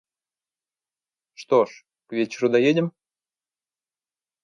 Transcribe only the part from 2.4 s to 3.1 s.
доедем?